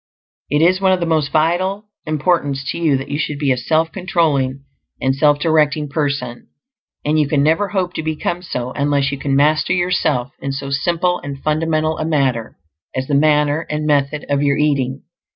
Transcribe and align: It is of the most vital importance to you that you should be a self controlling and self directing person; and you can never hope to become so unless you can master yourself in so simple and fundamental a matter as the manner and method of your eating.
It 0.49 0.63
is 0.63 0.81
of 0.81 0.99
the 0.99 1.05
most 1.05 1.31
vital 1.31 1.85
importance 2.07 2.63
to 2.71 2.79
you 2.79 2.97
that 2.97 3.09
you 3.09 3.19
should 3.19 3.37
be 3.37 3.51
a 3.51 3.55
self 3.55 3.91
controlling 3.91 4.63
and 4.99 5.15
self 5.15 5.37
directing 5.37 5.89
person; 5.89 6.47
and 7.05 7.19
you 7.19 7.27
can 7.27 7.43
never 7.43 7.67
hope 7.67 7.93
to 7.93 8.01
become 8.01 8.41
so 8.41 8.71
unless 8.71 9.11
you 9.11 9.19
can 9.19 9.35
master 9.35 9.73
yourself 9.73 10.31
in 10.39 10.53
so 10.53 10.71
simple 10.71 11.19
and 11.23 11.43
fundamental 11.43 11.99
a 11.99 12.05
matter 12.05 12.57
as 12.95 13.05
the 13.05 13.13
manner 13.13 13.67
and 13.69 13.85
method 13.85 14.25
of 14.27 14.41
your 14.41 14.57
eating. 14.57 15.03